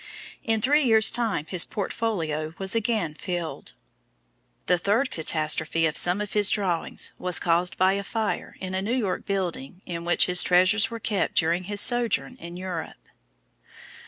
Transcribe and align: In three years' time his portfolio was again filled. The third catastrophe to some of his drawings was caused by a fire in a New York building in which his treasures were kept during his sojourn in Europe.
In 0.43 0.61
three 0.61 0.83
years' 0.83 1.11
time 1.11 1.45
his 1.47 1.63
portfolio 1.63 2.55
was 2.57 2.73
again 2.73 3.13
filled. 3.13 3.73
The 4.65 4.79
third 4.79 5.11
catastrophe 5.11 5.83
to 5.85 5.95
some 5.99 6.21
of 6.21 6.33
his 6.33 6.49
drawings 6.49 7.11
was 7.19 7.37
caused 7.37 7.77
by 7.77 7.93
a 7.93 8.03
fire 8.03 8.55
in 8.59 8.73
a 8.73 8.81
New 8.81 8.95
York 8.97 9.25
building 9.27 9.83
in 9.85 10.03
which 10.03 10.25
his 10.25 10.41
treasures 10.41 10.89
were 10.89 10.99
kept 10.99 11.35
during 11.35 11.65
his 11.65 11.81
sojourn 11.81 12.35
in 12.37 12.57
Europe. 12.57 13.09